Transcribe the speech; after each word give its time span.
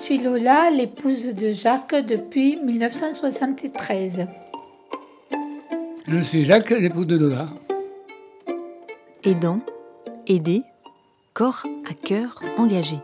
suis 0.00 0.16
Lola, 0.16 0.70
l'épouse 0.70 1.26
de 1.26 1.52
Jacques 1.52 1.94
depuis 1.94 2.56
1973. 2.56 4.26
Je 6.08 6.18
suis 6.20 6.44
Jacques, 6.46 6.70
l'époux 6.70 7.04
de 7.04 7.16
Lola. 7.16 7.46
Aidant, 9.24 9.60
aider, 10.26 10.62
corps 11.34 11.66
à 11.88 11.92
cœur 11.92 12.40
engagé. 12.56 12.96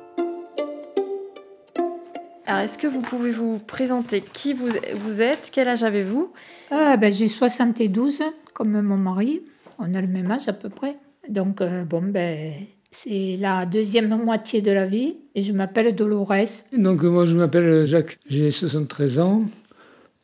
Alors, 2.46 2.62
est-ce 2.62 2.78
que 2.78 2.86
vous 2.86 3.02
pouvez 3.02 3.30
vous 3.30 3.58
présenter 3.58 4.22
qui 4.22 4.54
vous, 4.54 4.68
vous 4.94 5.20
êtes 5.20 5.50
Quel 5.52 5.68
âge 5.68 5.82
avez-vous? 5.82 6.32
Ah, 6.70 6.96
ben, 6.96 7.12
J'ai 7.12 7.28
72, 7.28 8.22
comme 8.54 8.80
mon 8.80 8.96
mari. 8.96 9.42
On 9.78 9.94
a 9.94 10.00
le 10.00 10.08
même 10.08 10.30
âge 10.30 10.48
à 10.48 10.54
peu 10.54 10.70
près. 10.70 10.96
Donc, 11.28 11.60
euh, 11.60 11.84
bon, 11.84 12.02
ben, 12.04 12.54
c'est 12.90 13.36
la 13.38 13.66
deuxième 13.66 14.08
moitié 14.16 14.62
de 14.62 14.72
la 14.72 14.86
vie 14.86 15.16
et 15.36 15.42
je 15.42 15.52
m'appelle 15.52 15.94
Dolores. 15.94 16.64
Donc, 16.76 17.02
moi, 17.04 17.26
je 17.26 17.36
m'appelle 17.36 17.86
Jacques, 17.86 18.18
j'ai 18.28 18.50
73 18.50 19.20
ans. 19.20 19.42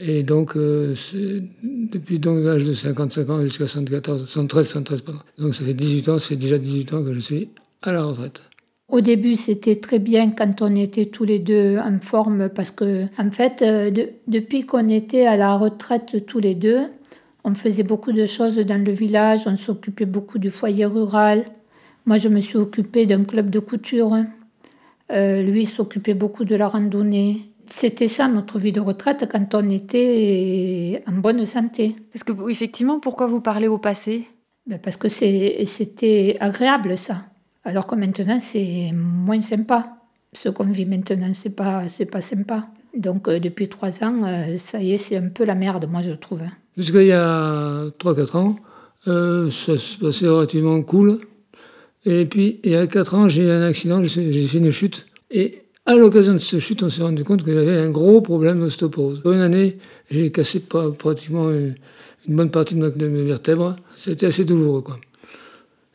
Et 0.01 0.25
donc, 0.25 0.57
euh, 0.57 0.95
depuis 1.62 2.19
donc 2.19 2.43
l'âge 2.43 2.65
de 2.65 2.73
55 2.73 3.30
ans 3.30 3.41
jusqu'à 3.43 3.69
74, 3.69 4.29
113, 4.29 4.66
113, 4.66 5.02
pardon. 5.02 5.21
Donc, 5.38 5.55
ça 5.55 5.65
fait 5.65 5.75
18 5.75 6.09
ans, 6.09 6.19
ça 6.19 6.29
fait 6.29 6.37
déjà 6.37 6.59
18 6.59 6.95
ans 6.95 7.05
que 7.05 7.15
je 7.15 7.21
suis 7.21 7.48
à 7.83 7.93
la 7.93 8.02
retraite. 8.02 8.41
Au 8.88 9.01
début, 9.01 9.37
c'était 9.37 9.77
très 9.77 9.98
bien 9.98 10.30
quand 10.30 10.62
on 10.62 10.75
était 10.75 11.07
tous 11.07 11.24
les 11.24 11.38
deux 11.38 11.77
en 11.79 12.01
forme 12.01 12.49
parce 12.49 12.71
que, 12.71 13.05
en 13.19 13.30
fait, 13.30 13.63
euh, 13.63 13.91
depuis 14.27 14.65
qu'on 14.65 14.88
était 14.88 15.27
à 15.27 15.37
la 15.37 15.57
retraite 15.57 16.24
tous 16.27 16.41
les 16.41 16.55
deux, 16.55 16.80
on 17.45 17.55
faisait 17.55 17.83
beaucoup 17.83 18.13
de 18.13 18.24
choses 18.24 18.57
dans 18.59 18.83
le 18.83 18.93
village, 18.93 19.43
on 19.47 19.57
s'occupait 19.57 20.07
beaucoup 20.07 20.38
du 20.38 20.51
foyer 20.51 20.87
rural. 20.87 21.45
Moi, 22.07 22.16
je 22.16 22.29
me 22.29 22.41
suis 22.41 22.57
occupée 22.57 23.05
d'un 23.05 23.24
club 23.24 23.51
de 23.51 23.59
couture. 23.59 24.16
Euh, 25.13 25.43
lui 25.43 25.66
s'occupait 25.66 26.15
beaucoup 26.15 26.45
de 26.45 26.57
la 26.57 26.68
randonnée. 26.68 27.43
C'était 27.66 28.09
ça 28.09 28.29
notre 28.29 28.59
vie 28.59 28.73
de 28.73 28.80
retraite 28.80 29.29
quand 29.30 29.54
on 29.54 29.69
était 29.71 31.02
en 31.07 31.13
bonne 31.13 31.45
santé. 31.45 31.96
Parce 32.13 32.24
que 32.24 32.32
effectivement, 32.51 32.99
pourquoi 32.99 33.27
vous 33.27 33.41
parlez 33.41 33.69
au 33.69 33.79
passé? 33.79 34.27
Ben 34.66 34.79
Parce 34.79 34.96
que 34.96 35.09
c'était 35.09 36.37
agréable 36.41 36.96
ça. 36.96 37.24
Alors 37.65 37.87
que 37.87 37.95
maintenant, 37.95 38.41
c'est 38.41 38.91
moins 38.95 39.41
sympa. 39.41 39.96
Ce 40.32 40.49
qu'on 40.49 40.65
vit 40.65 40.87
maintenant, 40.87 41.32
c'est 41.35 41.54
pas, 41.54 41.88
c'est 41.88 42.07
pas 42.07 42.21
sympa. 42.21 42.69
Donc, 42.97 43.29
euh, 43.29 43.38
depuis 43.38 43.69
trois 43.69 44.04
ans, 44.04 44.23
euh, 44.24 44.57
ça 44.59 44.80
y 44.80 44.93
est, 44.93 44.99
c'est 44.99 45.16
un 45.16 45.29
peu 45.29 45.45
la 45.45 45.54
merde, 45.54 45.88
moi, 45.91 46.02
je 46.02 46.13
trouve. 46.13 46.43
Jusqu'il 46.76 47.07
y 47.07 47.13
a 47.13 47.87
3-4 47.99 48.37
ans, 48.37 48.57
euh, 49.09 49.51
ça 49.51 49.79
se 49.79 49.99
passait 49.99 50.29
relativement 50.29 50.80
cool. 50.82 51.19
Et 52.04 52.26
puis, 52.26 52.60
il 52.64 52.72
y 52.72 52.76
a 52.76 52.86
4 52.86 53.14
ans, 53.14 53.28
j'ai 53.28 53.42
eu 53.45 53.50
un 53.50 53.62
accident, 53.62 54.02
j'ai 54.02 54.32
fait 54.46 54.58
une 54.58 54.70
chute. 54.70 55.06
Et 55.30 55.62
à 55.86 55.95
l'occasion 55.95 56.34
de 56.34 56.38
cette 56.38 56.60
chute, 56.60 56.82
on 56.82 56.88
s'est 56.88 57.02
rendu 57.02 57.24
compte 57.24 57.42
que 57.42 57.52
j'avais 57.52 57.78
un 57.78 57.90
gros 57.90 58.20
problème 58.20 58.60
d'ostéoporose. 58.60 59.22
Une 59.24 59.40
année, 59.40 59.78
j'ai 60.10 60.30
cassé 60.30 60.60
pratiquement 60.98 61.50
une, 61.50 61.74
bonne 62.28 62.50
partie 62.50 62.74
de 62.74 63.06
mes 63.08 63.23
vertèbres. 63.23 63.76
C'était 63.96 64.26
assez 64.26 64.44
douloureux, 64.44 64.82
quoi. 64.82 64.98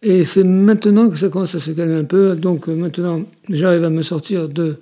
Et 0.03 0.25
c'est 0.25 0.43
maintenant 0.43 1.09
que 1.09 1.17
ça 1.17 1.29
commence 1.29 1.55
à 1.55 1.59
se 1.59 1.71
calmer 1.71 1.95
un 1.95 2.03
peu. 2.03 2.35
Donc 2.35 2.67
maintenant, 2.67 3.23
j'arrive 3.49 3.83
à 3.83 3.89
me 3.89 4.01
sortir 4.01 4.47
de, 4.47 4.77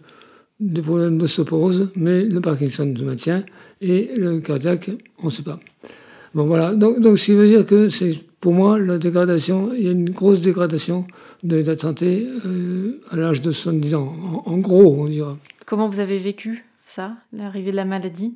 des 0.59 0.81
problèmes 0.81 1.17
d'ostéoporose, 1.17 1.89
mais 1.95 2.23
le 2.23 2.41
Parkinson 2.41 2.93
se 2.95 3.03
maintient 3.03 3.43
et 3.81 4.11
le 4.17 4.39
cardiaque, 4.39 4.91
on 5.21 5.27
ne 5.27 5.31
sait 5.31 5.43
pas. 5.43 5.59
Bon 6.33 6.45
voilà, 6.45 6.75
donc, 6.75 6.99
donc 6.99 7.17
ce 7.17 7.25
qui 7.25 7.33
veut 7.33 7.47
dire 7.47 7.65
que 7.65 7.89
c'est 7.89 8.17
pour 8.39 8.53
moi 8.53 8.77
la 8.79 8.97
dégradation, 8.97 9.73
il 9.73 9.83
y 9.83 9.87
a 9.87 9.91
une 9.91 10.09
grosse 10.09 10.41
dégradation 10.41 11.05
de 11.43 11.55
l'état 11.55 11.75
de 11.75 11.81
santé 11.81 12.27
euh, 12.45 13.01
à 13.11 13.15
l'âge 13.15 13.41
de 13.41 13.51
70 13.51 13.95
ans, 13.95 14.43
en, 14.45 14.57
gros 14.57 14.95
on 14.99 15.07
dira. 15.07 15.37
Comment 15.65 15.89
vous 15.89 15.99
avez 15.99 16.17
vécu 16.17 16.65
ça, 16.85 17.13
l'arrivée 17.33 17.71
de 17.71 17.75
la 17.75 17.85
maladie? 17.85 18.35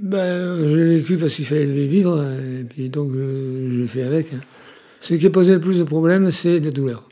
Ben, 0.00 0.68
Je 0.68 0.76
l'ai 0.76 0.96
vécu 0.96 1.16
parce 1.16 1.34
qu'il 1.34 1.44
fallait 1.44 1.66
vivre, 1.86 2.24
et 2.24 2.64
puis 2.64 2.88
donc 2.88 3.12
je, 3.14 3.80
l'ai 3.80 3.86
fait 3.86 4.02
avec. 4.02 4.32
Hein. 4.32 4.40
Ce 5.00 5.14
qui 5.14 5.26
a 5.26 5.30
posé 5.30 5.54
le 5.54 5.60
plus 5.60 5.78
de 5.78 5.84
problèmes, 5.84 6.30
c'est 6.30 6.58
la 6.60 6.70
douleur. 6.70 7.08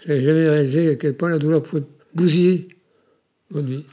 Je 0.00 0.08
n'avais 0.08 0.22
jamais 0.22 0.48
réalisé 0.48 0.90
à 0.90 0.96
quel 0.96 1.16
point 1.16 1.30
la 1.30 1.38
douleur 1.38 1.62
pouvait 1.62 1.84
bousiller 2.14 2.68
votre 3.50 3.68
vie. 3.68 3.86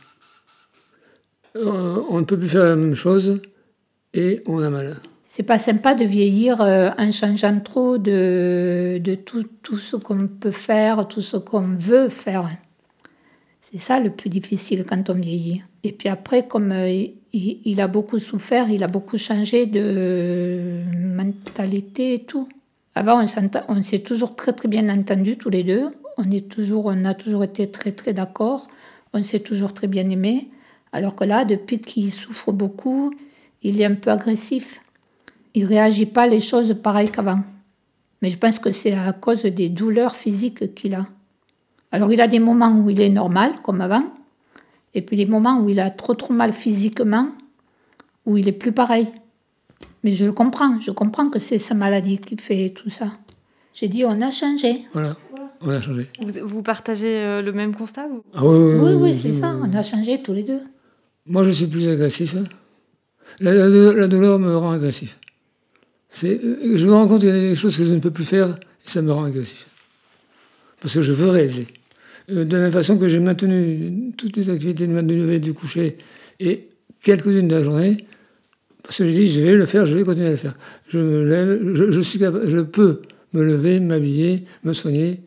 Euh, 1.55 2.03
on 2.09 2.19
ne 2.19 2.25
peut 2.25 2.37
plus 2.37 2.49
faire 2.49 2.65
la 2.65 2.75
même 2.75 2.95
chose 2.95 3.41
et 4.13 4.41
on 4.45 4.59
a 4.59 4.69
mal. 4.69 4.97
C'est 5.31 5.43
pas 5.43 5.59
sympa 5.59 5.93
de 5.93 6.03
vieillir 6.03 6.59
euh, 6.59 6.89
en 6.97 7.11
changeant 7.11 7.59
trop 7.59 7.99
de, 7.99 8.99
de 8.99 9.13
tout, 9.13 9.45
tout 9.61 9.77
ce 9.77 9.95
qu'on 9.95 10.27
peut 10.27 10.49
faire, 10.49 11.07
tout 11.07 11.21
ce 11.21 11.37
qu'on 11.37 11.75
veut 11.75 12.09
faire. 12.09 12.49
C'est 13.61 13.77
ça 13.77 13.99
le 13.99 14.09
plus 14.09 14.31
difficile 14.31 14.85
quand 14.85 15.07
on 15.11 15.13
vieillit. 15.13 15.61
Et 15.83 15.91
puis 15.91 16.09
après, 16.09 16.47
comme 16.47 16.71
euh, 16.71 17.05
il, 17.31 17.79
a 17.79 17.87
beaucoup 17.87 18.17
souffert, 18.17 18.71
il 18.71 18.83
a 18.83 18.87
beaucoup 18.87 19.19
changé 19.19 19.67
de 19.67 20.81
mentalité 20.97 22.15
et 22.15 22.23
tout. 22.23 22.49
Avant, 22.95 23.23
on 23.67 23.81
s'est 23.83 23.99
toujours 23.99 24.35
très 24.35 24.53
très 24.53 24.67
bien 24.67 24.89
entendu 24.89 25.37
tous 25.37 25.51
les 25.51 25.63
deux. 25.63 25.89
On, 26.17 26.31
est 26.31 26.49
toujours, 26.49 26.87
on 26.87 27.05
a 27.05 27.13
toujours 27.13 27.43
été 27.43 27.69
très 27.69 27.91
très 27.91 28.13
d'accord. 28.13 28.67
On 29.13 29.21
s'est 29.21 29.41
toujours 29.41 29.75
très 29.75 29.85
bien 29.85 30.09
aimé. 30.09 30.49
Alors 30.91 31.15
que 31.15 31.23
là, 31.23 31.45
depuis 31.45 31.77
qu'il 31.77 32.11
souffre 32.11 32.51
beaucoup, 32.51 33.13
il 33.61 33.79
est 33.79 33.85
un 33.85 33.93
peu 33.93 34.09
agressif. 34.09 34.81
Il 35.53 35.65
réagit 35.65 36.05
pas 36.05 36.27
les 36.27 36.41
choses 36.41 36.75
pareilles 36.81 37.09
qu'avant. 37.09 37.41
Mais 38.21 38.29
je 38.29 38.37
pense 38.37 38.59
que 38.59 38.71
c'est 38.71 38.93
à 38.93 39.13
cause 39.13 39.43
des 39.43 39.69
douleurs 39.69 40.15
physiques 40.15 40.75
qu'il 40.75 40.95
a. 40.95 41.07
Alors 41.91 42.11
il 42.11 42.21
a 42.21 42.27
des 42.27 42.39
moments 42.39 42.71
où 42.71 42.89
il 42.89 43.01
est 43.01 43.09
normal, 43.09 43.53
comme 43.63 43.81
avant, 43.81 44.03
et 44.93 45.01
puis 45.01 45.17
des 45.17 45.25
moments 45.25 45.59
où 45.61 45.69
il 45.69 45.79
a 45.79 45.89
trop 45.89 46.13
trop 46.13 46.33
mal 46.33 46.53
physiquement, 46.53 47.29
où 48.25 48.37
il 48.37 48.47
est 48.47 48.53
plus 48.53 48.71
pareil. 48.71 49.07
Mais 50.03 50.11
je 50.11 50.25
le 50.25 50.31
comprends, 50.31 50.79
je 50.79 50.91
comprends 50.91 51.29
que 51.29 51.39
c'est 51.39 51.57
sa 51.57 51.73
maladie 51.73 52.19
qui 52.19 52.37
fait 52.37 52.69
tout 52.69 52.89
ça. 52.89 53.07
J'ai 53.73 53.87
dit, 53.87 54.05
on 54.05 54.21
a 54.21 54.31
changé. 54.31 54.85
Voilà, 54.93 55.17
on 55.61 55.69
a 55.69 55.81
changé. 55.81 56.07
Vous, 56.43 56.61
partagez 56.61 57.17
euh, 57.17 57.41
le 57.41 57.51
même 57.51 57.75
constat 57.75 58.07
ah, 58.33 58.45
Oui, 58.45 58.57
oui, 58.57 58.75
oui, 58.75 58.93
oui, 58.93 59.13
c'est 59.13 59.31
ça, 59.31 59.55
on 59.61 59.73
a 59.73 59.83
changé 59.83 60.21
tous 60.21 60.33
les 60.33 60.43
deux. 60.43 60.61
Moi, 61.25 61.43
je 61.43 61.51
suis 61.51 61.67
plus 61.67 61.87
agressif. 61.87 62.35
Hein. 62.35 62.45
La, 63.39 64.07
douleur 64.07 64.39
me 64.39 64.55
rend 64.55 64.71
agressif. 64.71 65.19
Euh, 66.23 66.77
je 66.77 66.85
me 66.85 66.93
rends 66.93 67.07
compte 67.07 67.21
qu'il 67.21 67.29
y 67.29 67.31
a 67.31 67.39
des 67.39 67.55
choses 67.55 67.77
que 67.77 67.85
je 67.85 67.93
ne 67.93 67.99
peux 67.99 68.11
plus 68.11 68.23
faire 68.23 68.49
et 68.49 68.89
ça 68.89 69.01
me 69.01 69.11
rend 69.11 69.23
agressif. 69.23 69.67
Parce 70.81 70.93
que 70.93 71.01
je 71.01 71.11
veux 71.11 71.29
réaliser. 71.29 71.67
Euh, 72.31 72.45
de 72.45 72.57
la 72.57 72.63
même 72.63 72.71
façon 72.71 72.97
que 72.97 73.07
j'ai 73.07 73.19
maintenu 73.19 74.13
toutes 74.17 74.37
les 74.37 74.49
activités 74.49 74.87
de 74.87 74.93
lever, 74.93 75.39
du 75.39 75.53
coucher 75.53 75.97
et 76.39 76.67
quelques-unes 77.03 77.47
de 77.47 77.55
la 77.55 77.63
journée, 77.63 77.97
parce 78.83 78.97
que 78.97 79.05
je 79.05 79.11
dis, 79.11 79.29
je 79.29 79.41
vais 79.41 79.55
le 79.55 79.65
faire, 79.65 79.85
je 79.85 79.95
vais 79.95 80.03
continuer 80.03 80.27
à 80.27 80.31
le 80.31 80.37
faire. 80.37 80.55
Je 80.87 81.91
je, 81.91 82.01
suis 82.01 82.19
capable, 82.19 82.49
je 82.49 82.59
peux 82.59 83.01
me 83.33 83.43
lever, 83.43 83.79
m'habiller, 83.79 84.45
me 84.63 84.73
soigner. 84.73 85.21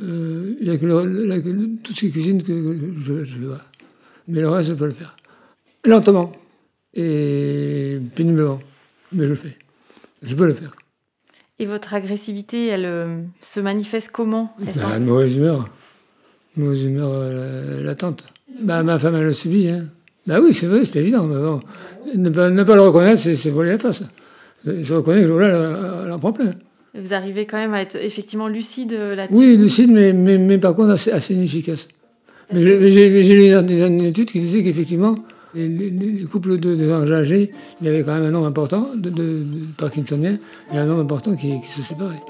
Euh, 0.00 0.54
il 0.60 0.68
n'y 0.68 0.74
a 0.74 0.78
que, 0.78 1.76
toutes 1.82 1.98
ces 1.98 2.10
cuisines 2.10 2.42
que 2.42 2.78
je, 3.00 3.24
je 3.24 3.38
vais 3.38 3.46
voir. 3.46 3.70
Mais 4.28 4.40
le 4.40 4.48
reste, 4.48 4.70
je 4.70 4.74
peux 4.74 4.86
le 4.86 4.92
faire. 4.92 5.16
Lentement 5.84 6.32
et 6.94 7.98
péniblement. 8.14 8.60
Mais 9.12 9.24
je 9.24 9.30
le 9.30 9.34
fais. 9.34 9.56
Je 10.22 10.34
peux 10.34 10.46
le 10.46 10.54
faire. 10.54 10.72
Et 11.58 11.66
votre 11.66 11.94
agressivité, 11.94 12.68
elle 12.68 12.86
euh, 12.86 13.22
se 13.40 13.60
manifeste 13.60 14.10
comment? 14.12 14.54
Bah, 14.58 14.98
Mauvaise 14.98 15.36
humeur. 15.36 15.68
Mauvaise 16.56 16.84
humeur 16.84 17.12
euh, 17.14 17.82
latente. 17.82 18.24
Bah, 18.60 18.82
ma 18.82 18.98
femme, 18.98 19.16
elle 19.16 19.24
le 19.24 19.32
subit. 19.32 19.68
Hein. 19.68 19.86
Bah 20.26 20.38
oui, 20.40 20.54
c'est 20.54 20.66
vrai, 20.66 20.84
c'est 20.84 21.00
évident. 21.00 21.26
Mais 21.26 21.40
bon, 21.40 21.60
ne, 22.14 22.30
pas, 22.30 22.50
ne 22.50 22.62
pas 22.62 22.76
le 22.76 22.82
reconnaître, 22.82 23.20
c'est 23.20 23.50
voler 23.50 23.70
la 23.70 23.78
face. 23.78 24.02
Je 24.64 24.94
reconnais 24.94 25.22
que 25.22 25.26
Lola, 25.26 26.04
elle, 26.04 26.12
en 26.12 26.18
prend 26.18 26.32
plein. 26.32 26.52
Vous 26.94 27.14
arrivez 27.14 27.46
quand 27.46 27.56
même 27.56 27.74
à 27.74 27.80
être 27.80 27.96
effectivement 27.96 28.48
lucide 28.48 28.92
euh, 28.92 29.14
là-dessus? 29.14 29.40
Oui, 29.40 29.56
lucide, 29.56 29.90
mais, 29.90 30.12
mais, 30.12 30.38
mais, 30.38 30.58
par 30.58 30.74
contre 30.74 30.90
assez, 30.90 31.10
assez 31.10 31.34
inefficace. 31.34 31.88
Mais 32.52 32.90
j'ai 32.90 33.08
lu 33.08 33.54
une 33.54 34.02
étude 34.02 34.30
qui 34.30 34.40
disait 34.40 34.62
qu'effectivement, 34.62 35.16
les, 35.54 36.24
couples 36.30 36.58
de, 36.58 36.74
désengagés, 36.74 37.52
il 37.80 37.86
y 37.86 37.90
avait 37.90 38.02
quand 38.02 38.14
même 38.14 38.24
un 38.24 38.30
nombre 38.30 38.46
important 38.46 38.90
de, 38.94 39.10
de, 39.10 39.44
Parkinsoniens 39.76 40.38
et 40.72 40.78
un 40.78 40.86
nombre 40.86 41.00
important 41.00 41.36
qui, 41.36 41.60
qui 41.60 41.68
se 41.68 41.82
séparaient. 41.82 42.22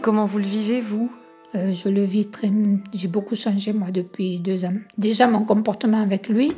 comment 0.00 0.24
vous 0.24 0.38
le 0.38 0.44
vivez, 0.44 0.80
vous? 0.80 1.10
Euh, 1.54 1.72
Je 1.72 1.88
le 1.88 2.02
vis 2.02 2.26
très. 2.26 2.50
J'ai 2.92 3.08
beaucoup 3.08 3.34
changé, 3.34 3.72
moi, 3.72 3.90
depuis 3.90 4.38
deux 4.38 4.64
ans. 4.64 4.74
Déjà, 4.98 5.26
mon 5.26 5.44
comportement 5.44 6.00
avec 6.00 6.28
lui, 6.28 6.52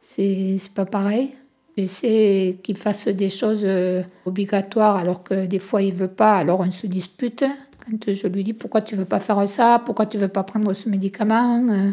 c'est 0.00 0.58
pas 0.74 0.84
pareil. 0.84 1.30
J'essaie 1.78 2.58
qu'il 2.60 2.76
fasse 2.76 3.06
des 3.06 3.30
choses 3.30 3.62
euh, 3.64 4.02
obligatoires 4.26 4.96
alors 4.96 5.22
que 5.22 5.46
des 5.46 5.60
fois 5.60 5.80
il 5.80 5.94
veut 5.94 6.08
pas, 6.08 6.36
alors 6.36 6.58
on 6.58 6.70
se 6.72 6.88
dispute. 6.88 7.44
Quand 7.84 8.12
je 8.12 8.26
lui 8.26 8.42
dis 8.42 8.52
pourquoi 8.52 8.80
tu 8.80 8.96
veux 8.96 9.04
pas 9.04 9.20
faire 9.20 9.48
ça, 9.48 9.80
pourquoi 9.86 10.06
tu 10.06 10.18
veux 10.18 10.26
pas 10.26 10.42
prendre 10.42 10.74
ce 10.74 10.88
médicament, 10.88 11.64
euh, 11.70 11.92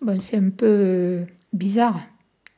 bon, 0.00 0.20
c'est 0.20 0.36
un 0.36 0.50
peu 0.50 1.22
bizarre. 1.52 1.98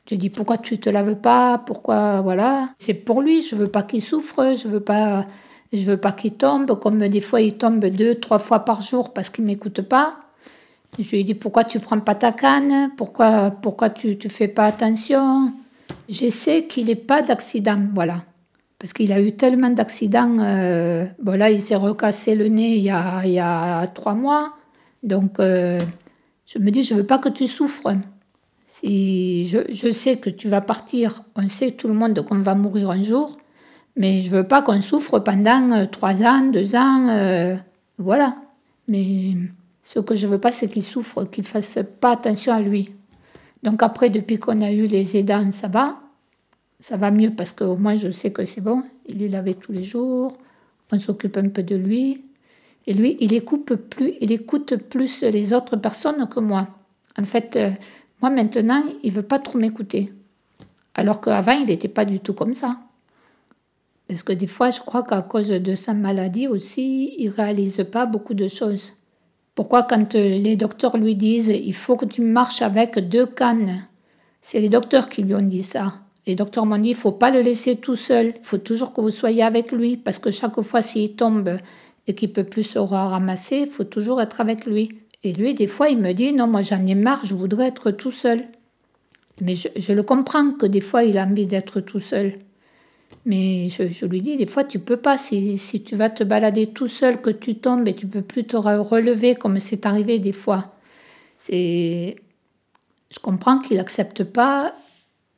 Je 0.07 0.13
dis 0.13 0.29
pourquoi 0.29 0.59
tu 0.59 0.77
te 0.77 0.91
laves 0.91 1.15
pas? 1.15 1.57
Pourquoi 1.57 2.21
voilà 2.21 2.69
C'est 2.77 2.93
pour 2.93 3.23
lui. 3.23 3.41
Je 3.41 3.55
veux 3.55 3.71
pas 3.71 3.81
qu'il 3.81 4.01
souffre. 4.01 4.53
Je 4.55 4.67
veux 4.67 4.79
pas. 4.79 5.25
Je 5.73 5.83
veux 5.85 5.97
pas 5.97 6.11
qu'il 6.11 6.33
tombe. 6.35 6.79
Comme 6.79 6.99
des 7.07 7.21
fois 7.21 7.41
il 7.41 7.57
tombe 7.57 7.83
deux, 7.83 8.13
trois 8.13 8.37
fois 8.37 8.59
par 8.59 8.83
jour 8.83 9.11
parce 9.11 9.31
qu'il 9.31 9.45
m'écoute 9.45 9.81
pas. 9.81 10.19
Je 10.99 11.09
lui 11.15 11.23
dis 11.23 11.33
pourquoi 11.33 11.63
tu 11.63 11.79
prends 11.79 11.99
pas 11.99 12.13
ta 12.13 12.31
canne? 12.31 12.91
Pourquoi 12.95 13.49
pourquoi 13.49 13.89
tu 13.89 14.19
tu 14.19 14.29
fais 14.29 14.49
pas 14.49 14.65
attention? 14.65 15.51
J'essaie 16.09 16.67
qu'il 16.67 16.87
n'ait 16.87 16.95
pas 16.95 17.21
d'accident. 17.21 17.79
Voilà. 17.93 18.23
Parce 18.79 18.93
qu'il 18.93 19.13
a 19.13 19.21
eu 19.21 19.31
tellement 19.33 19.69
d'accidents. 19.69 20.37
Euh, 20.39 21.05
bon 21.21 21.37
là 21.37 21.51
il 21.51 21.61
s'est 21.61 21.75
recassé 21.75 22.35
le 22.35 22.47
nez 22.47 22.75
il 22.75 22.83
y 22.83 22.89
a, 22.89 23.21
il 23.25 23.31
y 23.33 23.39
a 23.39 23.85
trois 23.87 24.15
mois. 24.15 24.53
Donc 25.03 25.39
euh, 25.39 25.79
je 26.45 26.59
me 26.59 26.71
dis 26.71 26.83
je 26.83 26.93
veux 26.93 27.05
pas 27.05 27.19
que 27.19 27.29
tu 27.29 27.47
souffres. 27.47 27.93
Si 28.73 29.43
je, 29.43 29.91
sais 29.91 30.15
que 30.15 30.29
tu 30.29 30.47
vas 30.47 30.61
partir, 30.61 31.23
on 31.35 31.45
sait 31.49 31.71
tout 31.71 31.89
le 31.89 31.93
monde 31.93 32.23
qu'on 32.23 32.39
va 32.39 32.55
mourir 32.55 32.89
un 32.91 33.03
jour, 33.03 33.37
mais 33.97 34.21
je 34.21 34.31
veux 34.31 34.47
pas 34.47 34.61
qu'on 34.61 34.79
souffre 34.79 35.19
pendant 35.19 35.71
euh, 35.73 35.85
trois 35.87 36.23
ans, 36.23 36.49
deux 36.49 36.73
ans, 36.73 37.09
euh, 37.09 37.57
voilà. 37.97 38.37
Mais 38.87 39.35
ce 39.83 39.99
que 39.99 40.15
je 40.15 40.25
veux 40.25 40.37
pas, 40.37 40.53
c'est 40.53 40.69
qu'il 40.69 40.83
souffre, 40.83 41.25
qu'il 41.25 41.43
fasse 41.43 41.79
pas 41.99 42.13
attention 42.13 42.53
à 42.53 42.61
lui. 42.61 42.91
Donc 43.63 43.83
après, 43.83 44.09
depuis 44.09 44.39
qu'on 44.39 44.61
a 44.61 44.71
eu 44.71 44.87
les 44.87 45.17
aidants, 45.17 45.51
ça 45.51 45.67
va, 45.67 45.99
ça 46.79 46.97
va 46.97 47.11
mieux 47.11 47.31
parce 47.31 47.53
qu'au 47.53 47.75
moins 47.77 47.95
je 47.95 48.09
sais 48.09 48.31
que 48.31 48.45
c'est 48.45 48.61
bon. 48.61 48.83
Il 49.07 49.21
est 49.21 49.29
lavé 49.29 49.53
tous 49.53 49.71
les 49.71 49.83
jours, 49.83 50.37
on 50.91 50.99
s'occupe 50.99 51.37
un 51.37 51.49
peu 51.49 51.63
de 51.63 51.75
lui, 51.75 52.25
et 52.87 52.93
lui, 52.93 53.17
il 53.19 53.33
écoute 53.33 53.75
plus, 53.75 54.13
il 54.21 54.31
écoute 54.31 54.75
plus 54.77 55.21
les 55.21 55.53
autres 55.53 55.75
personnes 55.77 56.27
que 56.27 56.39
moi. 56.39 56.67
En 57.17 57.23
fait. 57.23 57.55
Euh, 57.55 57.69
moi, 58.21 58.29
maintenant, 58.29 58.83
il 59.01 59.11
veut 59.11 59.23
pas 59.23 59.39
trop 59.39 59.57
m'écouter. 59.57 60.13
Alors 60.93 61.21
qu'avant, 61.21 61.53
il 61.53 61.65
n'était 61.65 61.87
pas 61.87 62.05
du 62.05 62.19
tout 62.19 62.33
comme 62.33 62.53
ça. 62.53 62.77
Parce 64.07 64.21
que 64.21 64.33
des 64.33 64.45
fois, 64.45 64.69
je 64.69 64.79
crois 64.79 65.03
qu'à 65.03 65.23
cause 65.23 65.47
de 65.47 65.75
sa 65.75 65.93
maladie 65.93 66.47
aussi, 66.47 67.15
il 67.17 67.29
réalise 67.29 67.83
pas 67.91 68.05
beaucoup 68.05 68.35
de 68.35 68.47
choses. 68.47 68.93
Pourquoi 69.55 69.83
quand 69.83 70.15
euh, 70.15 70.37
les 70.37 70.55
docteurs 70.55 70.97
lui 70.97 71.15
disent 71.15 71.49
il 71.49 71.73
faut 71.73 71.97
que 71.97 72.05
tu 72.05 72.21
marches 72.21 72.61
avec 72.61 72.97
deux 72.99 73.25
cannes? 73.25 73.87
C'est 74.41 74.59
les 74.59 74.69
docteurs 74.69 75.09
qui 75.09 75.21
lui 75.21 75.35
ont 75.35 75.41
dit 75.41 75.63
ça. 75.63 75.93
Les 76.27 76.35
docteurs 76.35 76.65
m'ont 76.65 76.77
dit 76.77 76.89
il 76.89 76.95
faut 76.95 77.11
pas 77.11 77.31
le 77.31 77.41
laisser 77.41 77.75
tout 77.75 77.95
seul, 77.95 78.33
il 78.39 78.45
faut 78.45 78.57
toujours 78.57 78.93
que 78.93 79.01
vous 79.01 79.09
soyez 79.09 79.43
avec 79.43 79.71
lui 79.71 79.97
parce 79.97 80.19
que 80.19 80.31
chaque 80.31 80.59
fois 80.61 80.81
s'il 80.81 81.15
tombe 81.15 81.57
et 82.07 82.15
qu'il 82.15 82.31
peut 82.31 82.43
plus 82.43 82.63
se 82.63 82.79
ramasser, 82.79 83.57
il 83.65 83.69
faut 83.69 83.83
toujours 83.83 84.21
être 84.21 84.41
avec 84.41 84.65
lui. 84.65 84.89
Et 85.23 85.33
lui, 85.33 85.53
des 85.53 85.67
fois, 85.67 85.89
il 85.89 85.99
me 85.99 86.13
dit, 86.13 86.33
non, 86.33 86.47
moi 86.47 86.61
j'en 86.61 86.85
ai 86.85 86.95
marre, 86.95 87.25
je 87.25 87.35
voudrais 87.35 87.67
être 87.67 87.91
tout 87.91 88.11
seul. 88.11 88.41
Mais 89.39 89.53
je, 89.53 89.93
le 89.93 90.03
comprends 90.03 90.51
que 90.51 90.65
des 90.65 90.81
fois, 90.81 91.03
il 91.03 91.17
a 91.17 91.25
envie 91.25 91.45
d'être 91.45 91.79
tout 91.79 91.99
seul. 91.99 92.33
Mais 93.25 93.67
je, 93.69 94.05
lui 94.05 94.21
dis, 94.21 94.37
des 94.37 94.45
fois, 94.45 94.63
tu 94.63 94.79
peux 94.79 94.97
pas. 94.97 95.17
Si, 95.17 95.57
si, 95.57 95.83
tu 95.83 95.95
vas 95.95 96.09
te 96.09 96.23
balader 96.23 96.67
tout 96.67 96.87
seul, 96.87 97.21
que 97.21 97.29
tu 97.29 97.55
tombes 97.55 97.87
et 97.87 97.95
tu 97.95 98.07
peux 98.07 98.21
plus 98.21 98.45
te 98.45 98.57
relever, 98.57 99.35
comme 99.35 99.59
c'est 99.59 99.85
arrivé 99.85 100.19
des 100.19 100.31
fois. 100.31 100.73
C'est... 101.35 102.15
Je 103.11 103.19
comprends 103.19 103.59
qu'il 103.59 103.77
n'accepte 103.77 104.23
pas 104.23 104.73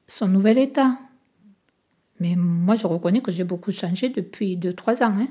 son 0.07 0.27
nouvel 0.27 0.57
état. 0.59 0.97
Mais 2.19 2.35
moi, 2.37 2.75
je 2.75 2.87
reconnais 2.87 3.21
que 3.21 3.31
j'ai 3.31 3.43
beaucoup 3.43 3.71
changé 3.71 4.09
depuis 4.09 4.55
2-3 4.57 5.03
ans. 5.03 5.13
Hein. 5.17 5.27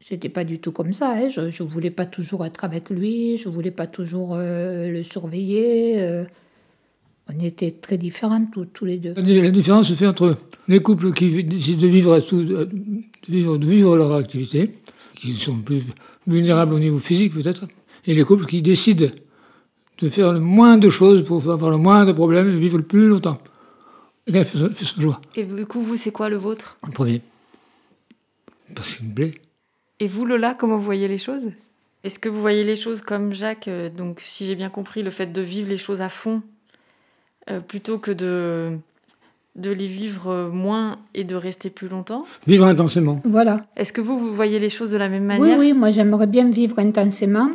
J'étais 0.00 0.28
pas 0.28 0.44
du 0.44 0.58
tout 0.58 0.72
comme 0.72 0.92
ça. 0.92 1.12
Hein. 1.12 1.28
Je 1.28 1.40
ne 1.40 1.68
voulais 1.68 1.90
pas 1.90 2.06
toujours 2.06 2.44
être 2.46 2.64
avec 2.64 2.90
lui, 2.90 3.36
je 3.36 3.48
voulais 3.48 3.70
pas 3.70 3.86
toujours 3.86 4.34
euh, 4.34 4.88
le 4.88 5.02
surveiller. 5.02 6.00
Euh. 6.00 6.24
On 7.32 7.44
était 7.44 7.70
très 7.70 7.98
différents 7.98 8.44
tous, 8.46 8.84
les 8.84 8.98
deux. 8.98 9.14
La 9.14 9.50
différence 9.50 9.88
se 9.88 9.94
fait 9.94 10.06
entre 10.06 10.36
les 10.68 10.80
couples 10.80 11.12
qui 11.12 11.44
décident 11.44 11.82
de 11.82 11.86
vivre, 11.86 12.18
de 12.18 12.68
vivre, 13.28 13.58
de 13.58 13.66
vivre 13.66 13.96
leur 13.96 14.14
activité, 14.14 14.74
qui 15.14 15.34
sont 15.36 15.58
plus 15.58 15.82
vulnérables 16.26 16.74
au 16.74 16.78
niveau 16.78 16.98
physique 16.98 17.34
peut-être, 17.34 17.66
et 18.06 18.14
les 18.14 18.24
couples 18.24 18.46
qui 18.46 18.62
décident 18.62 19.06
de 19.98 20.08
faire 20.08 20.32
le 20.32 20.40
moins 20.40 20.78
de 20.78 20.88
choses 20.88 21.24
pour 21.24 21.50
avoir 21.50 21.70
le 21.70 21.76
moins 21.76 22.06
de 22.06 22.12
problèmes 22.12 22.48
et 22.48 22.58
vivre 22.58 22.78
le 22.78 22.84
plus 22.84 23.08
longtemps. 23.08 23.38
Et 24.26 24.32
là, 24.32 24.44
fait 24.44 24.84
son 24.84 25.00
choix. 25.00 25.20
Et 25.34 25.44
du 25.44 25.66
coup, 25.66 25.80
vous, 25.80 25.96
c'est 25.96 26.12
quoi 26.12 26.28
le 26.28 26.36
vôtre? 26.36 26.78
Le 26.86 26.92
premier. 26.92 27.22
Parce 28.74 28.94
qu'il 28.94 29.08
me 29.08 29.14
plaît. 29.14 29.34
Et 29.98 30.06
vous, 30.06 30.24
Lola, 30.24 30.54
comment 30.54 30.76
vous 30.76 30.84
voyez 30.84 31.08
les 31.08 31.18
choses? 31.18 31.48
Est-ce 32.04 32.18
que 32.18 32.28
vous 32.28 32.40
voyez 32.40 32.64
les 32.64 32.76
choses 32.76 33.02
comme 33.02 33.34
Jacques? 33.34 33.68
Euh, 33.68 33.90
Donc, 33.90 34.20
si 34.20 34.46
j'ai 34.46 34.54
bien 34.54 34.70
compris, 34.70 35.02
le 35.02 35.10
fait 35.10 35.26
de 35.26 35.42
vivre 35.42 35.68
les 35.68 35.76
choses 35.76 36.00
à 36.00 36.08
fond 36.08 36.42
euh, 37.50 37.60
plutôt 37.60 37.98
que 37.98 38.10
de, 38.10 38.76
de 39.56 39.70
les 39.70 39.86
vivre 39.86 40.50
moins 40.52 40.98
et 41.14 41.24
de 41.24 41.34
rester 41.34 41.70
plus 41.70 41.88
longtemps 41.88 42.24
Vivre 42.46 42.66
intensément. 42.66 43.20
Voilà. 43.24 43.66
Est-ce 43.76 43.92
que 43.92 44.00
vous, 44.00 44.18
vous 44.18 44.34
voyez 44.34 44.58
les 44.58 44.70
choses 44.70 44.92
de 44.92 44.98
la 44.98 45.08
même 45.08 45.24
manière 45.24 45.58
Oui, 45.58 45.66
oui, 45.68 45.72
moi 45.72 45.90
j'aimerais 45.90 46.26
bien 46.26 46.48
vivre 46.50 46.78
intensément, 46.78 47.50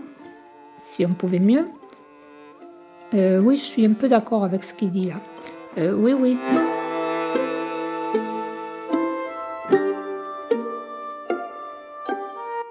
si 0.79 1.05
on 1.05 1.13
pouvait 1.13 1.39
mieux. 1.39 1.65
Euh, 3.13 3.39
oui, 3.39 3.55
je 3.55 3.63
suis 3.63 3.85
un 3.85 3.93
peu 3.93 4.07
d'accord 4.07 4.43
avec 4.43 4.63
ce 4.63 4.73
qu'il 4.73 4.91
dit 4.91 5.09
là. 5.09 5.91
oui, 5.93 6.13
oui. 6.13 6.37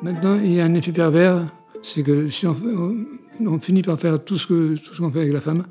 Maintenant, 0.05 0.37
il 0.37 0.53
y 0.53 0.61
a 0.61 0.65
un 0.67 0.75
effet 0.75 0.93
pervers, 0.93 1.47
c'est 1.83 2.03
que 2.03 2.29
si 2.29 2.47
on, 2.47 3.59
finit 3.59 3.81
par 3.81 3.99
faire 3.99 4.23
tout 4.23 4.37
ce 4.37 4.47
qu'on 4.47 4.77
ce 4.77 5.11
fait 5.11 5.21
avec 5.21 5.33
la 5.33 5.41
femme, 5.41 5.65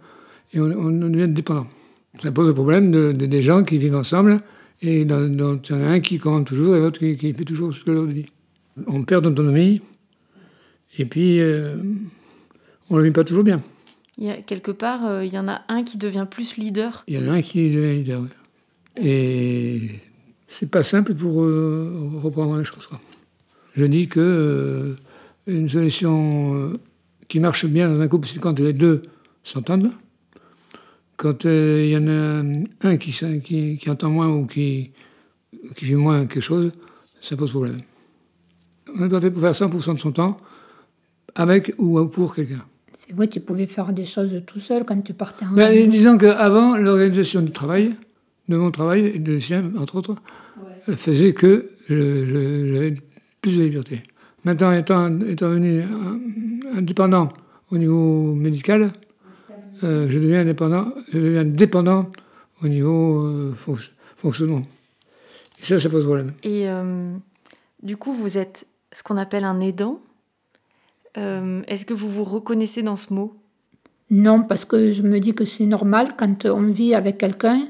et 0.53 0.59
on, 0.59 0.89
devient 1.09 1.27
dépendant. 1.27 1.67
Ça 2.21 2.31
pose 2.31 2.47
le 2.47 2.53
problème 2.53 2.91
de, 2.91 3.11
des 3.11 3.41
gens 3.41 3.63
qui 3.63 3.77
vivent 3.77 3.95
ensemble, 3.95 4.39
et 4.81 5.05
dont 5.05 5.59
il 5.61 5.71
y 5.71 5.73
en 5.73 5.81
a 5.81 5.88
un 5.88 6.00
qui 6.00 6.19
commande 6.19 6.45
toujours 6.45 6.75
et 6.75 6.79
l'autre 6.79 7.00
qui, 7.00 7.33
fait 7.33 7.45
toujours 7.45 7.73
ce 7.73 7.83
que 7.83 7.91
l'autre 7.91 8.13
dit. 8.13 8.25
On 8.88 9.03
perd 9.03 9.23
d'autonomie, 9.23 9.81
et 10.97 11.05
puis 11.05 11.39
euh, 11.39 11.75
on 12.89 12.95
ne 12.95 13.00
le 13.00 13.05
vit 13.05 13.11
pas 13.11 13.23
toujours 13.23 13.44
bien. 13.44 13.61
Il 14.17 14.25
y 14.25 14.29
a, 14.29 14.38
quelque 14.38 14.71
part, 14.71 15.05
euh, 15.05 15.25
il 15.25 15.33
y 15.33 15.39
en 15.39 15.47
a 15.47 15.61
un 15.69 15.83
qui 15.83 15.97
devient 15.97 16.27
plus 16.29 16.57
leader. 16.57 17.03
Il 17.07 17.15
y 17.15 17.17
en 17.17 17.27
a 17.27 17.33
un 17.33 17.41
qui 17.41 17.71
devient 17.71 17.97
leader, 17.97 18.21
oui. 18.21 18.29
Et 19.01 19.81
c'est 20.47 20.69
pas 20.69 20.83
simple 20.83 21.15
pour 21.15 21.41
euh, 21.41 22.11
reprendre 22.21 22.57
les 22.57 22.63
choses. 22.63 22.85
Quoi 22.85 23.01
je 23.75 23.85
dis 23.85 24.07
que 24.07 24.19
euh, 24.19 24.95
une 25.47 25.69
solution 25.69 26.55
euh, 26.55 26.79
qui 27.27 27.39
marche 27.39 27.65
bien 27.65 27.89
dans 27.89 28.00
un 28.00 28.07
couple, 28.07 28.27
c'est 28.27 28.39
quand 28.39 28.59
les 28.59 28.73
deux 28.73 29.01
s'entendent. 29.44 29.91
Quand 31.17 31.46
euh, 31.46 31.84
il 31.86 31.91
y 31.91 31.98
en 31.98 32.08
a 32.08 32.89
un 32.89 32.98
qui, 32.98 33.77
qui, 33.77 33.89
entend 33.89 34.10
moins 34.10 34.29
ou 34.29 34.46
qui, 34.46 34.91
qui 35.75 35.86
vit 35.86 35.96
moins 35.96 36.25
quelque 36.25 36.41
chose, 36.41 36.72
ça 37.22 37.38
pose 37.38 37.51
problème. 37.51 37.82
On 38.96 39.01
n'est 39.01 39.10
pas 39.10 39.22
fait 39.22 39.32
pour 39.32 39.41
faire 39.41 39.51
100% 39.51 39.93
de 39.93 40.00
son 40.00 40.12
temps 40.12 40.38
avec 41.36 41.74
ou 41.77 42.03
pour 42.05 42.36
quelqu'un. 42.36 42.65
C'est 42.98 43.13
vrai, 43.13 43.27
tu 43.27 43.39
pouvais 43.39 43.67
faire 43.67 43.91
des 43.91 44.05
choses 44.05 44.41
tout 44.46 44.60
seul 44.60 44.86
quand 44.86 45.01
tu 45.01 45.13
partais 45.13 45.46
en 45.46 45.51
ben, 45.51 45.89
Disons 45.89 46.17
qu'avant, 46.17 46.77
l'organisation 46.77 47.41
du 47.41 47.51
travail, 47.51 47.93
de 48.50 48.58
mon 48.58 48.72
travail 48.72 49.08
et 49.08 49.20
de 49.20 49.39
sien, 49.39 49.72
entre 49.77 49.98
autres, 49.98 50.15
faisait 50.96 51.34
que 51.34 51.72
j'avais 51.89 52.93
plus 53.41 53.58
de 53.58 53.63
liberté. 53.63 54.03
Maintenant, 54.46 54.72
étant, 54.72 55.20
étant 55.22 55.50
devenu 55.50 55.84
indépendant 56.75 57.29
au 57.72 57.77
niveau 57.77 58.36
médical, 58.36 58.91
euh, 59.84 60.08
je 60.10 60.20
deviens 60.20 60.42
indépendant, 60.42 60.94
je 61.12 61.20
deviens 61.20 61.46
dépendant 61.46 62.12
au 62.63 62.68
niveau 62.68 63.25
euh, 63.25 63.56
fonctionnement. 64.15 64.62
Et 65.62 65.65
ça, 65.65 65.80
ça 65.80 65.89
pose 65.89 66.06
problème. 66.06 66.34
Et 66.44 66.70
euh, 66.70 67.13
du 67.82 67.98
coup, 67.98 68.13
vous 68.13 68.38
êtes 68.38 68.68
ce 68.92 69.03
qu'on 69.03 69.18
appelle 69.18 69.44
un 69.44 69.60
aidant. 69.60 70.00
Est-ce 71.15 71.86
que 71.86 71.94
vous 71.94 72.10
vous 72.10 72.24
reconnaissez 72.24 72.82
dans 72.82 72.96
ce 72.96 73.13
mot? 73.13 73.36
Non, 74.10 74.42
parce 74.44 74.65
que 74.65 74.92
je 74.92 75.03
me 75.03 75.20
dis 75.20 75.36
que 75.36 75.46
c'est 75.46 75.68
normal 75.68 76.10
quand 76.18 76.46
on 76.46 76.63
vit 76.72 76.96
avec 76.96 77.20
quelqu'un. 77.20 77.68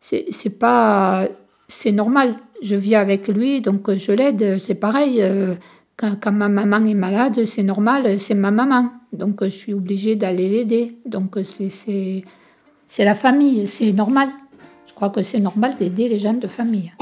C'est 0.00 0.58
pas. 0.58 1.28
C'est 1.66 1.92
normal 1.92 2.36
je 2.62 2.76
vis 2.76 2.94
avec 2.94 3.28
lui, 3.28 3.60
donc 3.60 3.92
je 3.94 4.12
l'aide. 4.12 4.58
C'est 4.58 4.74
pareil, 4.74 5.22
quand, 5.96 6.32
ma 6.32 6.48
maman 6.48 6.84
est 6.84 6.94
malade, 6.94 7.44
c'est 7.44 7.62
normal, 7.62 8.18
c'est 8.18 8.34
ma 8.34 8.50
maman. 8.50 8.90
Donc 9.12 9.44
je 9.44 9.48
suis 9.48 9.74
obligée 9.74 10.16
d'aller 10.16 10.48
l'aider. 10.48 10.98
Donc 11.06 11.38
c'est 11.44 12.24
la 12.98 13.14
famille, 13.14 13.66
c'est 13.66 13.92
normal. 13.92 14.28
Je 14.86 14.92
crois 14.92 15.10
que 15.10 15.22
c'est 15.22 15.40
normal 15.40 15.72
d'aider 15.78 16.08
les 16.08 16.18
gens 16.18 16.34
de 16.34 16.46
famille. 16.46 16.92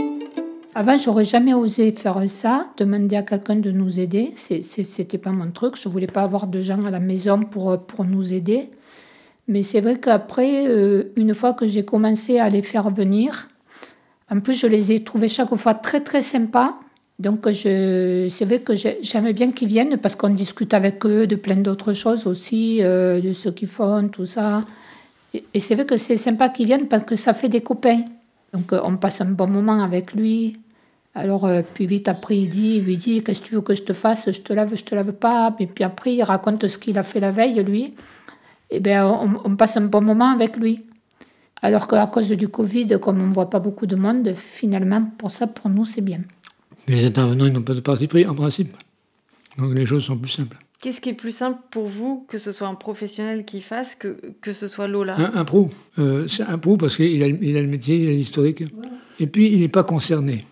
Avant, 0.75 0.96
j'aurais 0.96 1.25
jamais 1.25 1.52
osé 1.52 1.92
faire 1.92 2.18
ça, 2.28 2.68
demander 2.78 3.16
à 3.16 3.22
quelqu'un 3.22 3.56
de 3.56 3.70
nous 3.70 4.00
aider. 4.00 4.32
C'était 4.34 5.18
pas 5.18 5.30
mon 5.30 5.50
truc. 5.50 5.76
Je 5.76 5.88
voulais 5.88 6.06
pas 6.06 6.22
avoir 6.22 6.46
de 6.46 6.61
gens 6.62 6.82
à 6.84 6.90
la 6.90 7.00
maison 7.00 7.40
pour, 7.40 7.78
pour 7.87 8.06
nous 8.06 8.32
aider. 8.32 8.70
Mais 9.49 9.62
c'est 9.62 9.82
vrai 9.82 9.99
qu'après, 9.99 10.66
euh, 10.66 11.12
une 11.16 11.34
fois 11.34 11.52
que 11.52 11.66
j'ai 11.66 11.84
commencé 11.84 12.38
à 12.38 12.49
les 12.49 12.62
faire 12.62 12.90
venir, 12.90 13.49
en 14.30 14.40
plus, 14.40 14.54
je 14.54 14.66
les 14.66 14.92
ai 14.92 15.04
trouvés 15.04 15.28
chaque 15.28 15.54
fois 15.54 15.75
très 15.75 16.00
très 16.00 16.22
sympas. 16.22 16.78
Donc 17.19 17.47
c'est 17.52 18.45
vrai 18.45 18.61
que 18.61 18.75
j'aime 18.75 19.33
bien 19.33 19.52
qu'ils 19.52 19.69
viennent 19.69 19.97
parce 19.99 20.16
qu'on 20.16 20.31
discute 20.31 20.75
avec 20.75 21.04
eux 21.07 21.26
de 21.26 21.37
plein 21.37 21.57
d'autres 21.57 21.92
choses 21.92 22.26
aussi, 22.26 22.83
euh, 22.83 23.21
de 23.21 23.33
ce 23.33 23.49
qu'ils 23.49 23.69
font, 23.69 24.09
tout 24.09 24.26
ça. 24.26 24.64
Et, 25.35 25.61
c'est 25.61 25.75
vrai 25.75 25.87
que 25.87 25.97
c'est 25.97 26.16
sympa 26.16 26.49
qu'il 26.49 26.66
vienne 26.66 26.88
parce 26.88 27.02
que 27.02 27.16
ça 27.16 27.33
fait 27.33 27.49
des 27.49 27.61
copains. 27.61 28.02
Donc 28.52 28.73
on 28.73 28.97
passe 28.97 29.21
un 29.21 29.26
bon 29.26 29.49
moment 29.49 29.83
avec 29.83 30.14
lui. 30.14 30.59
Alors, 31.14 31.49
puis 31.75 31.87
vite 31.87 32.09
après, 32.09 32.38
il 32.38 32.49
dit, 32.49 32.81
lui 32.81 32.97
dit, 32.97 33.23
qu'est-ce 33.23 33.42
que 33.42 33.49
tu 33.49 33.54
veux 33.54 33.61
que 33.61 33.75
je 33.75 33.83
te 33.83 33.92
fasse? 33.92 34.31
Je 34.31 34.40
te 34.40 34.52
lave, 34.52 34.75
je 34.75 34.83
te 34.83 34.95
lave 34.95 35.12
pas. 35.12 35.54
Et 35.59 35.66
puis 35.66 35.85
après, 35.85 36.14
il 36.14 36.23
raconte 36.23 36.66
ce 36.66 36.78
qu'il 36.78 36.99
a 36.99 37.02
fait 37.02 37.21
la 37.21 37.31
veille, 37.31 37.62
lui. 37.62 37.95
Et 38.73 38.81
bien, 38.81 39.07
on, 39.07 39.54
passe 39.54 39.76
un 39.76 39.83
bon 39.83 40.00
moment 40.00 40.33
avec 40.33 40.57
lui. 40.57 40.87
Alors 41.61 41.87
qu'à 41.87 42.07
cause 42.07 42.31
du 42.31 42.49
Covid, 42.49 42.99
comme 43.00 43.21
on 43.21 43.26
ne 43.26 43.33
voit 43.33 43.50
pas 43.50 43.61
beaucoup 43.61 43.87
de 43.87 43.97
monde, 43.97 44.33
finalement, 44.35 45.04
pour 45.19 45.31
ça, 45.31 45.47
pour 45.47 45.69
nous, 45.69 45.85
c'est 45.85 46.00
bien. 46.00 46.21
Les 46.88 47.04
intervenants, 47.04 47.46
ils 47.46 47.52
n'ont 47.52 47.62
pas 47.62 47.74
de 47.74 47.80
parti 47.80 48.06
pris, 48.06 48.26
en 48.26 48.34
principe. 48.34 48.76
Donc 49.58 49.74
les 49.74 49.86
choses 49.86 50.04
sont 50.04 50.16
plus 50.16 50.30
simples. 50.30 50.56
Qu'est-ce 50.80 51.00
qui 51.00 51.10
est 51.10 51.14
plus 51.14 51.36
simple 51.36 51.58
pour 51.70 51.86
vous 51.86 52.26
que 52.28 52.38
ce 52.38 52.50
soit 52.50 52.66
un 52.66 52.74
professionnel 52.74 53.44
qui 53.44 53.60
fasse 53.60 53.94
que, 53.94 54.18
que 54.40 54.52
ce 54.52 54.66
soit 54.66 54.88
Lola? 54.88 55.16
Un, 55.16 55.44
pro. 55.44 55.70
Euh, 55.98 56.26
c'est 56.26 56.42
un 56.42 56.58
pro 56.58 56.76
parce 56.76 56.96
qu'il 56.96 57.22
a, 57.22 57.28
il 57.28 57.56
a 57.56 57.62
le 57.62 57.68
métier, 57.68 57.96
il 57.98 58.08
a 58.08 58.12
l'historique. 58.12 58.64
Et 59.20 59.26
puis, 59.28 59.52
il 59.52 59.60
n'est 59.60 59.68
pas 59.68 59.84
concerné. 59.84 60.44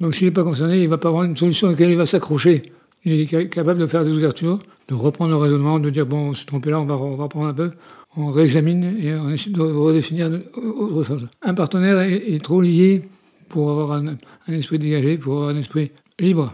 Donc 0.00 0.14
s'il 0.14 0.26
n'est 0.26 0.32
pas 0.32 0.44
concerné, 0.44 0.78
il 0.78 0.84
ne 0.84 0.88
va 0.88 0.98
pas 0.98 1.08
avoir 1.08 1.24
une 1.24 1.36
solution 1.36 1.68
à 1.68 1.70
laquelle 1.70 1.90
il 1.90 1.96
va 1.96 2.06
s'accrocher. 2.06 2.72
Il 3.04 3.20
est 3.20 3.48
capable 3.48 3.80
de 3.80 3.86
faire 3.86 4.04
des 4.04 4.12
ouvertures, 4.12 4.58
de 4.88 4.94
reprendre 4.94 5.30
le 5.30 5.36
raisonnement, 5.36 5.78
de 5.78 5.90
dire 5.90 6.06
bon, 6.06 6.30
on 6.30 6.34
s'est 6.34 6.44
trompé 6.44 6.70
là, 6.70 6.80
on 6.80 6.84
va, 6.84 6.96
on 6.96 7.16
va 7.16 7.24
reprendre 7.24 7.46
un 7.46 7.54
peu, 7.54 7.70
on 8.16 8.30
réexamine 8.30 8.96
et 9.00 9.14
on 9.14 9.30
essaie 9.30 9.50
de 9.50 9.60
redéfinir 9.60 10.30
autre 10.56 11.04
chose. 11.04 11.28
Un 11.42 11.54
partenaire 11.54 12.00
est, 12.00 12.42
trop 12.42 12.60
lié 12.60 13.02
pour 13.48 13.70
avoir 13.70 13.92
un, 13.92 14.16
esprit 14.48 14.78
dégagé, 14.78 15.18
pour 15.18 15.34
avoir 15.34 15.48
un 15.50 15.58
esprit 15.58 15.92
libre. 16.18 16.52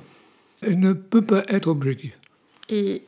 Il 0.66 0.78
ne 0.78 0.92
peut 0.92 1.22
pas 1.22 1.44
être 1.48 1.68
objectif. 1.68 2.18
Et 2.68 3.02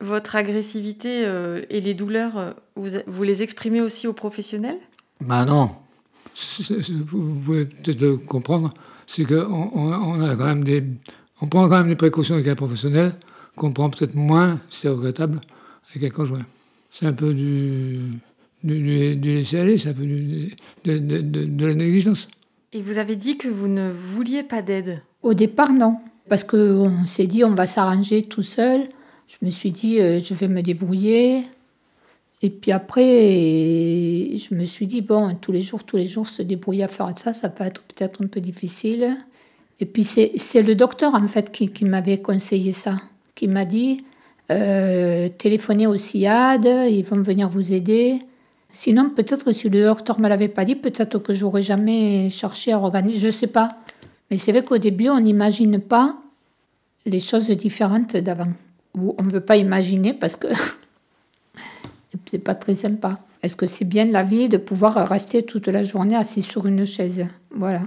votre 0.00 0.36
agressivité 0.36 1.24
euh, 1.26 1.62
et 1.68 1.80
les 1.80 1.94
douleurs, 1.94 2.38
euh, 2.38 2.52
vous, 2.76 2.88
vous, 3.06 3.22
les 3.22 3.42
exprimez 3.42 3.80
aussi 3.80 4.06
aux 4.06 4.12
professionnels? 4.12 4.78
Bah 5.20 5.44
non. 5.44 5.70
vous 7.06 7.34
pouvez 7.34 7.66
peut-être 7.66 8.16
comprendre 8.24 8.72
c'est 9.10 9.24
qu'on 9.24 9.70
on, 9.74 10.22
a 10.22 10.36
quand 10.36 10.44
même 10.44 10.62
des, 10.62 10.84
on 11.40 11.46
prend 11.46 11.68
quand 11.68 11.78
même 11.78 11.88
des 11.88 11.96
précautions 11.96 12.36
avec 12.36 12.46
un 12.46 12.54
professionnel 12.54 13.16
qu'on 13.56 13.72
prend 13.72 13.90
peut-être 13.90 14.14
moins, 14.14 14.60
c'est 14.70 14.88
regrettable, 14.88 15.40
avec 15.90 16.12
un 16.12 16.14
conjoint. 16.14 16.46
C'est 16.92 17.06
un 17.06 17.12
peu 17.12 17.34
du, 17.34 17.98
du, 18.62 19.16
laisser-aller, 19.16 19.78
c'est 19.78 19.88
un 19.88 19.94
peu 19.94 20.06
de, 20.06 20.98
de, 20.98 21.66
la 21.66 21.74
négligence. 21.74 22.28
Et 22.72 22.80
vous 22.82 22.98
avez 22.98 23.16
dit 23.16 23.36
que 23.36 23.48
vous 23.48 23.66
ne 23.66 23.90
vouliez 23.90 24.44
pas 24.44 24.62
d'aide 24.62 25.02
Au 25.22 25.34
départ, 25.34 25.72
non. 25.72 25.96
Parce 26.28 26.44
qu'on 26.44 27.04
s'est 27.04 27.26
dit, 27.26 27.42
on 27.42 27.54
va 27.54 27.66
s'arranger 27.66 28.22
tout 28.22 28.44
seul. 28.44 28.82
Je 29.26 29.36
me 29.42 29.50
suis 29.50 29.72
dit, 29.72 30.00
euh, 30.00 30.20
je 30.20 30.34
vais 30.34 30.46
me 30.46 30.62
débrouiller. 30.62 31.42
Et 32.42 32.50
puis 32.50 32.70
après, 32.70 34.36
je 34.36 34.54
me 34.54 34.62
suis 34.64 34.86
dit, 34.86 35.02
bon, 35.02 35.34
tous 35.34 35.50
les 35.50 35.60
jours, 35.60 35.82
tous 35.82 35.96
les 35.96 36.06
jours, 36.06 36.28
se 36.28 36.42
débrouiller 36.42 36.84
à 36.84 36.88
faire 36.88 37.12
ça, 37.16 37.34
ça 37.34 37.48
peut 37.48 37.64
être 37.64 37.82
peut-être 37.82 38.22
un 38.24 38.28
peu 38.28 38.40
difficile. 38.40 39.16
Et 39.80 39.86
puis 39.86 40.04
c'est 40.04 40.62
le 40.62 40.74
docteur, 40.74 41.14
en 41.14 41.26
fait, 41.26 41.50
qui, 41.50 41.84
m'avait 41.84 42.18
conseillé 42.18 42.70
ça, 42.70 42.96
qui 43.34 43.48
m'a 43.48 43.64
dit, 43.64 44.04
euh, 44.50 45.28
téléphonez 45.28 45.86
au 45.86 45.96
SIAD, 45.96 46.66
ils 46.88 47.04
vont 47.04 47.20
venir 47.20 47.48
vous 47.48 47.72
aider. 47.72 48.20
Sinon, 48.72 49.10
peut-être 49.10 49.52
si 49.52 49.68
le 49.68 49.82
docteur 49.84 50.18
ne 50.18 50.24
me 50.24 50.28
l'avait 50.28 50.48
pas 50.48 50.64
dit, 50.64 50.76
peut-être 50.76 51.18
que 51.18 51.34
j'aurais 51.34 51.62
jamais 51.62 52.30
cherché 52.30 52.72
à 52.72 52.78
organiser, 52.78 53.18
je 53.18 53.26
ne 53.26 53.32
sais 53.32 53.46
pas. 53.46 53.76
Mais 54.30 54.36
c'est 54.36 54.52
vrai 54.52 54.62
qu'au 54.62 54.78
début, 54.78 55.08
on 55.08 55.20
n'imagine 55.20 55.80
pas 55.80 56.16
les 57.06 57.20
choses 57.20 57.48
différentes 57.50 58.16
d'avant. 58.16 58.52
Ou 58.96 59.14
on 59.18 59.22
ne 59.22 59.30
veut 59.30 59.40
pas 59.40 59.56
imaginer 59.56 60.12
parce 60.12 60.36
que 60.36 60.48
c'est 62.24 62.38
pas 62.38 62.54
très 62.54 62.74
sympa. 62.74 63.20
Est-ce 63.42 63.56
que 63.56 63.66
c'est 63.66 63.84
bien 63.84 64.04
la 64.04 64.22
vie 64.22 64.48
de 64.48 64.58
pouvoir 64.58 65.08
rester 65.08 65.42
toute 65.42 65.68
la 65.68 65.82
journée 65.82 66.16
assis 66.16 66.42
sur 66.42 66.66
une 66.66 66.84
chaise? 66.84 67.26
Voilà. 67.50 67.82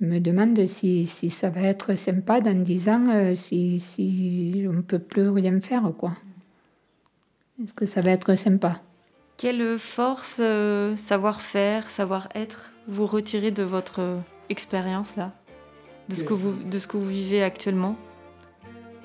Je 0.00 0.06
me 0.06 0.20
demande 0.20 0.64
si, 0.66 1.06
si 1.06 1.30
ça 1.30 1.50
va 1.50 1.62
être 1.62 1.96
sympa 1.96 2.40
dans 2.40 2.56
10 2.62 2.88
ans, 2.88 3.04
euh, 3.08 3.34
si, 3.34 3.80
si 3.80 4.64
on 4.68 4.74
ne 4.74 4.80
peut 4.82 5.00
plus 5.00 5.28
rien 5.28 5.60
faire, 5.60 5.90
quoi. 5.98 6.12
Est-ce 7.62 7.74
que 7.74 7.86
ça 7.86 8.00
va 8.00 8.12
être 8.12 8.36
sympa? 8.36 8.80
Quelle 9.38 9.78
force, 9.78 10.38
euh, 10.40 10.96
savoir-faire, 10.96 11.90
savoir-être 11.90 12.72
vous 12.88 13.06
retirez 13.06 13.52
de 13.52 13.62
votre 13.62 14.00
expérience 14.50 15.14
là? 15.16 15.30
De 16.08 16.16
ce, 16.16 16.24
que 16.24 16.34
vous, 16.34 16.54
de 16.68 16.76
ce 16.76 16.88
que 16.88 16.96
vous 16.96 17.06
vivez 17.06 17.44
actuellement? 17.44 17.96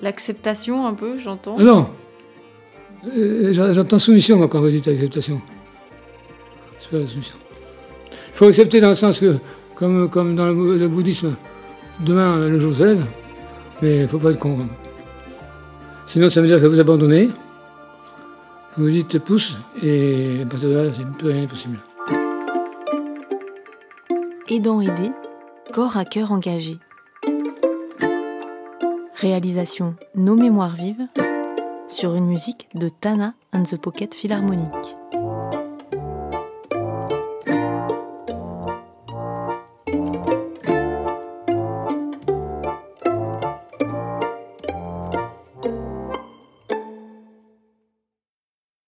L'acceptation 0.01 0.87
un 0.87 0.95
peu, 0.95 1.19
j'entends? 1.19 1.57
Ah 1.59 1.63
Non 1.63 1.89
euh, 3.15 3.53
J'entends 3.53 3.99
soumission, 3.99 4.37
moi, 4.37 4.47
quand 4.47 4.59
vous 4.59 4.71
dites 4.71 4.87
acceptation. 4.87 5.39
C'est 6.79 6.89
pas 6.89 6.97
la 6.97 7.07
soumission. 7.07 7.35
Il 8.09 8.33
faut 8.33 8.47
accepter 8.47 8.81
dans 8.81 8.89
le 8.89 8.95
sens 8.95 9.19
que, 9.19 9.37
comme, 9.75 10.09
comme 10.09 10.35
dans 10.35 10.47
le, 10.47 10.87
bouddhisme, 10.87 11.35
demain, 11.99 12.49
le 12.49 12.59
jour 12.59 12.73
se 12.73 12.81
lève, 12.81 13.05
mais 13.83 13.97
il 13.97 14.01
ne 14.01 14.07
faut 14.07 14.17
pas 14.17 14.31
être 14.31 14.39
con. 14.39 14.67
Sinon, 16.07 16.31
ça 16.31 16.41
veut 16.41 16.47
dire 16.47 16.59
que 16.59 16.65
vous 16.65 16.79
abandonnez, 16.79 17.29
vous 18.77 18.89
dites 18.89 19.19
pouce, 19.19 19.57
et 19.81 20.41
à 20.41 20.45
partir 20.45 20.69
de 20.69 20.75
là, 20.75 20.91
c'est 20.95 21.17
plus 21.17 21.29
rien 21.29 21.47
possible. 21.47 21.79
Aidant 24.49 24.81
aider, 24.81 25.09
corps 25.71 25.97
à 25.97 26.05
cœur 26.05 26.31
engagé. 26.31 26.77
Réalisation 29.15 29.95
Nos 30.15 30.35
Mémoires 30.35 30.75
Vives 30.75 31.07
sur 31.87 32.15
une 32.15 32.25
musique 32.25 32.67
de 32.75 32.89
Tana 32.89 33.35
and 33.53 33.63
the 33.63 33.77
Pocket 33.77 34.13
Philharmonic. 34.13 34.69